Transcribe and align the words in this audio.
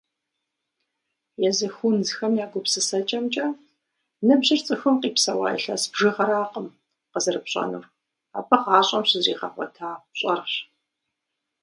Езы 1.49 1.67
хунзхэм 1.75 2.31
я 2.43 2.45
гупсысэкӏэмкӏэ, 2.51 3.47
ныбжьыр 4.27 4.61
цӏыхум 4.65 4.95
къипсэуа 5.01 5.47
илъэс 5.57 5.83
бжыгъэракъым 5.91 6.67
къызэрыпщӏэнур, 7.11 7.85
абы 8.37 8.55
гъащӏэм 8.63 9.03
щызригъэгъуэта 9.09 9.89
пщӏэрщ. 10.11 10.53